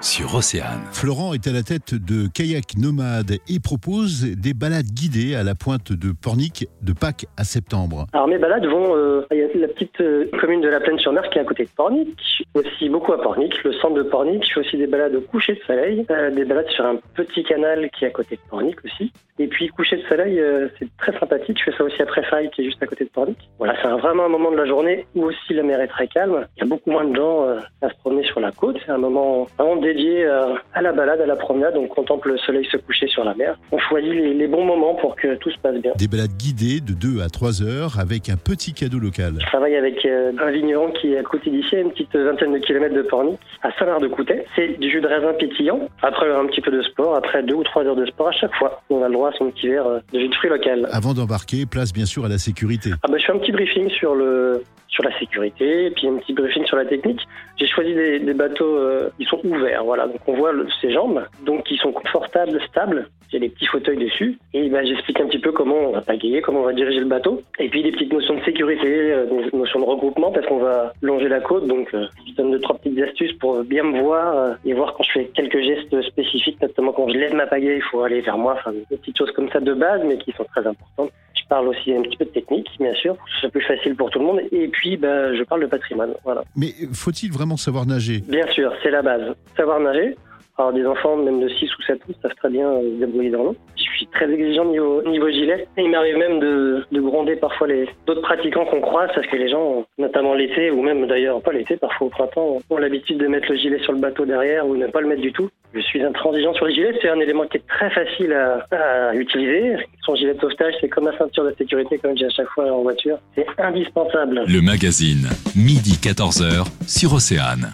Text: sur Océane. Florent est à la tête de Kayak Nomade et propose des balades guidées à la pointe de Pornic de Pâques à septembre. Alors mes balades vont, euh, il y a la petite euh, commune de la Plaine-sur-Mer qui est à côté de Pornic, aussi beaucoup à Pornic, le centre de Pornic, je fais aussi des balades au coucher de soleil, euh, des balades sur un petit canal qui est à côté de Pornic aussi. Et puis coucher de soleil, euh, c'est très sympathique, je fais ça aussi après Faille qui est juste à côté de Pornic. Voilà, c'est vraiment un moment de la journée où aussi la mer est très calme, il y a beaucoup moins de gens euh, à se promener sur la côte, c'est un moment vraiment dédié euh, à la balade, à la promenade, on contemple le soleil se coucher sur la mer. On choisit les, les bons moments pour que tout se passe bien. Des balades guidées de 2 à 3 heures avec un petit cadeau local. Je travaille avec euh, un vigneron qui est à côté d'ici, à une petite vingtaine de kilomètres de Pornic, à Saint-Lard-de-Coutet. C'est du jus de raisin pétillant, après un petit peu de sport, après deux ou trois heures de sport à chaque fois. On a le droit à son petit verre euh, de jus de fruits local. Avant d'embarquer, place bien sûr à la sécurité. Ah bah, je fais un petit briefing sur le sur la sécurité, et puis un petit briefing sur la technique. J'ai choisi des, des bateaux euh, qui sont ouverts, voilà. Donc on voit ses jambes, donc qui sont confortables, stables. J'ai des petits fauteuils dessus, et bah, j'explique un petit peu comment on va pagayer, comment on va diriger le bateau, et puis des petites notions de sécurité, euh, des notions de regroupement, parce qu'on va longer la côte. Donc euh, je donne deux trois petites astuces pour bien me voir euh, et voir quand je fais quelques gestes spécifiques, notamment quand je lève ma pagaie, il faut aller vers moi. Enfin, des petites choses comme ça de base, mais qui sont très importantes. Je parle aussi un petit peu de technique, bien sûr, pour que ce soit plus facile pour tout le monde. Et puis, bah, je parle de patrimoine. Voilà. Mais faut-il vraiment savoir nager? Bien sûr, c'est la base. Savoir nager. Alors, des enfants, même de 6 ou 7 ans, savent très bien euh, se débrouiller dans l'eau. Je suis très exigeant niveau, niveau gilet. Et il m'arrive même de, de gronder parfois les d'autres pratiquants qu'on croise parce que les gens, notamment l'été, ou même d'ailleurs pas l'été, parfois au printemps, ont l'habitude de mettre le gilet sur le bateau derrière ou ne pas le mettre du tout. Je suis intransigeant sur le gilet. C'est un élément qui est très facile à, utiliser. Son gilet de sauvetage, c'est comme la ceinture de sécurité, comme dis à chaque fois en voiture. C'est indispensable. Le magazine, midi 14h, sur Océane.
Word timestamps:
sur 0.00 0.34
Océane. 0.34 0.80
Florent 0.92 1.34
est 1.34 1.46
à 1.46 1.52
la 1.52 1.62
tête 1.62 1.94
de 1.94 2.28
Kayak 2.32 2.76
Nomade 2.76 3.38
et 3.48 3.60
propose 3.60 4.24
des 4.24 4.54
balades 4.54 4.86
guidées 4.86 5.34
à 5.34 5.42
la 5.42 5.54
pointe 5.54 5.92
de 5.92 6.12
Pornic 6.12 6.66
de 6.82 6.92
Pâques 6.92 7.26
à 7.36 7.44
septembre. 7.44 8.06
Alors 8.12 8.28
mes 8.28 8.38
balades 8.38 8.66
vont, 8.66 8.96
euh, 8.96 9.26
il 9.30 9.38
y 9.38 9.42
a 9.42 9.48
la 9.54 9.68
petite 9.68 10.00
euh, 10.00 10.28
commune 10.40 10.60
de 10.60 10.68
la 10.68 10.80
Plaine-sur-Mer 10.80 11.28
qui 11.30 11.38
est 11.38 11.42
à 11.42 11.44
côté 11.44 11.64
de 11.64 11.70
Pornic, 11.76 12.16
aussi 12.54 12.88
beaucoup 12.88 13.12
à 13.12 13.20
Pornic, 13.20 13.62
le 13.64 13.72
centre 13.74 13.94
de 13.94 14.02
Pornic, 14.02 14.44
je 14.46 14.54
fais 14.54 14.60
aussi 14.60 14.76
des 14.76 14.86
balades 14.86 15.14
au 15.14 15.20
coucher 15.20 15.54
de 15.54 15.60
soleil, 15.66 16.04
euh, 16.10 16.30
des 16.30 16.44
balades 16.44 16.68
sur 16.70 16.84
un 16.84 16.96
petit 17.14 17.42
canal 17.44 17.88
qui 17.90 18.04
est 18.04 18.08
à 18.08 18.10
côté 18.10 18.36
de 18.36 18.40
Pornic 18.48 18.76
aussi. 18.84 19.12
Et 19.38 19.46
puis 19.46 19.68
coucher 19.68 19.96
de 19.96 20.02
soleil, 20.02 20.40
euh, 20.40 20.68
c'est 20.78 20.88
très 20.96 21.16
sympathique, 21.18 21.58
je 21.58 21.70
fais 21.70 21.76
ça 21.76 21.84
aussi 21.84 22.02
après 22.02 22.22
Faille 22.24 22.50
qui 22.50 22.62
est 22.62 22.64
juste 22.64 22.82
à 22.82 22.86
côté 22.86 23.04
de 23.04 23.10
Pornic. 23.10 23.38
Voilà, 23.58 23.74
c'est 23.80 23.88
vraiment 23.88 24.24
un 24.24 24.28
moment 24.28 24.50
de 24.50 24.56
la 24.56 24.66
journée 24.66 25.06
où 25.14 25.24
aussi 25.24 25.54
la 25.54 25.62
mer 25.62 25.80
est 25.80 25.88
très 25.88 26.08
calme, 26.08 26.46
il 26.56 26.60
y 26.60 26.66
a 26.66 26.66
beaucoup 26.66 26.90
moins 26.90 27.04
de 27.04 27.14
gens 27.14 27.44
euh, 27.44 27.58
à 27.82 27.88
se 27.90 27.94
promener 27.98 28.24
sur 28.24 28.40
la 28.40 28.50
côte, 28.50 28.76
c'est 28.84 28.92
un 28.92 28.98
moment 28.98 29.46
vraiment 29.58 29.76
dédié 29.88 30.24
euh, 30.24 30.54
à 30.74 30.82
la 30.82 30.92
balade, 30.92 31.20
à 31.20 31.26
la 31.26 31.36
promenade, 31.36 31.76
on 31.76 31.86
contemple 31.86 32.30
le 32.30 32.38
soleil 32.38 32.66
se 32.70 32.76
coucher 32.76 33.08
sur 33.08 33.24
la 33.24 33.34
mer. 33.34 33.56
On 33.72 33.78
choisit 33.78 34.12
les, 34.12 34.34
les 34.34 34.46
bons 34.46 34.64
moments 34.64 34.94
pour 34.94 35.16
que 35.16 35.36
tout 35.36 35.50
se 35.50 35.58
passe 35.58 35.76
bien. 35.76 35.92
Des 35.96 36.08
balades 36.08 36.36
guidées 36.36 36.80
de 36.80 36.92
2 36.92 37.22
à 37.22 37.28
3 37.28 37.62
heures 37.62 37.98
avec 37.98 38.28
un 38.28 38.36
petit 38.36 38.74
cadeau 38.74 38.98
local. 38.98 39.34
Je 39.40 39.46
travaille 39.46 39.76
avec 39.76 40.04
euh, 40.04 40.32
un 40.40 40.50
vigneron 40.50 40.90
qui 40.92 41.12
est 41.12 41.18
à 41.18 41.22
côté 41.22 41.50
d'ici, 41.50 41.76
à 41.76 41.80
une 41.80 41.90
petite 41.90 42.14
vingtaine 42.14 42.52
de 42.52 42.58
kilomètres 42.58 42.94
de 42.94 43.02
Pornic, 43.02 43.38
à 43.62 43.72
Saint-Lard-de-Coutet. 43.78 44.46
C'est 44.54 44.78
du 44.78 44.90
jus 44.90 45.00
de 45.00 45.06
raisin 45.06 45.32
pétillant, 45.32 45.88
après 46.02 46.30
un 46.30 46.46
petit 46.46 46.60
peu 46.60 46.70
de 46.70 46.82
sport, 46.82 47.16
après 47.16 47.42
deux 47.42 47.54
ou 47.54 47.64
trois 47.64 47.84
heures 47.84 47.96
de 47.96 48.06
sport 48.06 48.28
à 48.28 48.32
chaque 48.32 48.54
fois. 48.54 48.82
On 48.90 49.02
a 49.02 49.08
le 49.08 49.14
droit 49.14 49.30
à 49.30 49.32
son 49.32 49.50
petit 49.50 49.68
verre 49.68 49.86
euh, 49.86 50.00
de 50.12 50.20
jus 50.20 50.28
de 50.28 50.34
fruits 50.34 50.50
local. 50.50 50.88
Avant 50.92 51.14
d'embarquer, 51.14 51.66
place 51.66 51.92
bien 51.92 52.06
sûr 52.06 52.24
à 52.24 52.28
la 52.28 52.38
sécurité. 52.38 52.90
Ah 53.02 53.08
bah, 53.10 53.18
je 53.18 53.24
fais 53.24 53.32
un 53.32 53.38
petit 53.38 53.52
briefing 53.52 53.88
sur 53.90 54.14
le 54.14 54.62
sur 54.88 55.04
la 55.04 55.16
sécurité, 55.18 55.86
et 55.86 55.90
puis 55.90 56.08
un 56.08 56.16
petit 56.16 56.32
briefing 56.32 56.64
sur 56.64 56.76
la 56.76 56.84
technique. 56.84 57.20
J'ai 57.58 57.66
choisi 57.66 57.94
des, 57.94 58.18
des 58.20 58.34
bateaux 58.34 58.76
euh, 58.76 59.10
qui 59.18 59.24
sont 59.26 59.38
ouverts, 59.44 59.77
voilà. 59.82 60.06
Donc 60.06 60.20
on 60.26 60.34
voit 60.34 60.52
ses 60.80 60.90
jambes, 60.90 61.24
donc 61.44 61.64
qui 61.64 61.76
sont 61.76 61.92
confortables, 61.92 62.60
stables. 62.68 63.08
J'ai 63.30 63.40
des 63.40 63.50
petits 63.50 63.66
fauteuils 63.66 63.98
dessus, 63.98 64.38
et 64.54 64.70
bah, 64.70 64.82
j'explique 64.82 65.20
un 65.20 65.26
petit 65.26 65.38
peu 65.38 65.52
comment 65.52 65.76
on 65.76 65.92
va 65.92 66.00
pagayer, 66.00 66.40
comment 66.40 66.60
on 66.60 66.64
va 66.64 66.72
diriger 66.72 67.00
le 67.00 67.06
bateau, 67.06 67.42
et 67.58 67.68
puis 67.68 67.82
des 67.82 67.92
petites 67.92 68.10
notions 68.10 68.36
de 68.36 68.42
sécurité, 68.42 68.86
euh, 68.86 69.26
des 69.26 69.54
notions 69.54 69.80
de 69.80 69.84
regroupement, 69.84 70.32
parce 70.32 70.46
qu'on 70.46 70.60
va 70.60 70.94
longer 71.02 71.28
la 71.28 71.40
côte. 71.40 71.66
Donc 71.66 71.92
euh, 71.92 72.06
je 72.26 72.34
donne 72.34 72.52
deux 72.52 72.60
trois 72.60 72.76
petites 72.78 72.98
astuces 73.00 73.34
pour 73.34 73.62
bien 73.64 73.82
me 73.82 74.00
voir 74.00 74.34
euh, 74.34 74.54
et 74.64 74.72
voir 74.72 74.94
quand 74.94 75.02
je 75.02 75.12
fais 75.12 75.24
quelques 75.34 75.60
gestes 75.60 76.00
spécifiques, 76.02 76.60
notamment 76.62 76.92
quand 76.92 77.06
je 77.08 77.18
lève 77.18 77.34
ma 77.34 77.46
pagaie, 77.46 77.76
il 77.76 77.82
faut 77.82 78.02
aller 78.02 78.22
vers 78.22 78.38
moi. 78.38 78.54
Enfin, 78.54 78.72
des 78.72 78.96
petites 78.96 79.18
choses 79.18 79.32
comme 79.32 79.50
ça 79.50 79.60
de 79.60 79.74
base, 79.74 80.00
mais 80.06 80.16
qui 80.16 80.32
sont 80.32 80.44
très 80.44 80.66
importantes. 80.66 81.10
Je 81.34 81.46
parle 81.48 81.68
aussi 81.68 81.92
un 81.94 82.02
petit 82.02 82.16
peu 82.16 82.24
de 82.24 82.30
technique, 82.30 82.67
bien 82.78 82.94
sûr, 82.94 83.16
pour 83.16 83.24
que 83.24 83.30
ce 83.32 83.40
soit 83.40 83.50
plus 83.50 83.62
facile 83.62 83.94
pour 83.96 84.10
tout 84.10 84.18
le 84.18 84.24
monde. 84.24 84.40
Et 84.52 84.68
puis, 84.68 84.96
bah, 84.96 85.34
je 85.34 85.42
parle 85.44 85.62
de 85.62 85.66
patrimoine. 85.66 86.14
Voilà. 86.24 86.42
Mais 86.56 86.72
faut-il 86.92 87.32
vraiment 87.32 87.56
savoir 87.56 87.86
nager? 87.86 88.22
Bien 88.28 88.46
sûr, 88.48 88.72
c'est 88.82 88.90
la 88.90 89.02
base. 89.02 89.34
Savoir 89.56 89.80
nager. 89.80 90.16
Alors, 90.58 90.72
des 90.72 90.84
enfants, 90.84 91.16
même 91.16 91.40
de 91.40 91.48
6 91.48 91.66
ou 91.78 91.82
7 91.82 92.02
ans, 92.02 92.14
savent 92.20 92.34
très 92.34 92.50
bien 92.50 92.68
euh, 92.68 92.82
se 92.82 92.98
débrouiller 92.98 93.30
dans 93.30 93.44
l'eau. 93.44 93.56
Je 93.76 93.82
suis 93.82 94.06
très 94.08 94.28
exigeant 94.28 94.64
niveau, 94.64 95.02
niveau 95.08 95.30
gilet. 95.30 95.68
Et 95.76 95.82
il 95.82 95.90
m'arrive 95.90 96.16
même 96.16 96.40
de, 96.40 96.84
de 96.90 97.00
gronder 97.00 97.36
parfois 97.36 97.68
les 97.68 97.88
d'autres 98.06 98.22
pratiquants 98.22 98.64
qu'on 98.64 98.80
croise 98.80 99.08
parce 99.14 99.26
que 99.28 99.36
les 99.36 99.48
gens, 99.48 99.86
notamment 99.98 100.34
l'été, 100.34 100.72
ou 100.72 100.82
même 100.82 101.06
d'ailleurs 101.06 101.40
pas 101.42 101.52
l'été, 101.52 101.76
parfois 101.76 102.08
au 102.08 102.10
printemps, 102.10 102.58
ont 102.70 102.76
l'habitude 102.76 103.18
de 103.18 103.28
mettre 103.28 103.52
le 103.52 103.56
gilet 103.56 103.78
sur 103.80 103.92
le 103.92 104.00
bateau 104.00 104.24
derrière 104.24 104.66
ou 104.66 104.76
ne 104.76 104.88
pas 104.88 105.00
le 105.00 105.06
mettre 105.06 105.22
du 105.22 105.32
tout. 105.32 105.48
Je 105.74 105.80
suis 105.80 106.02
intransigeant 106.02 106.54
sur 106.54 106.66
le 106.66 106.72
gilet. 106.72 106.92
C'est 107.00 107.10
un 107.10 107.20
élément 107.20 107.46
qui 107.46 107.58
est 107.58 107.66
très 107.66 107.90
facile 107.90 108.32
à, 108.32 109.14
utiliser. 109.14 109.76
Son 110.04 110.14
gilet 110.14 110.34
de 110.34 110.40
sauvetage, 110.40 110.74
c'est 110.80 110.88
comme 110.88 111.06
la 111.06 111.16
ceinture 111.18 111.44
de 111.44 111.54
sécurité, 111.58 111.98
comme 111.98 112.14
dis 112.14 112.24
à 112.24 112.30
chaque 112.30 112.48
fois 112.48 112.72
en 112.72 112.82
voiture. 112.82 113.18
C'est 113.34 113.46
indispensable. 113.58 114.44
Le 114.46 114.60
magazine, 114.62 115.28
midi 115.54 115.98
14h, 116.02 116.66
sur 116.86 117.12
Océane. 117.12 117.72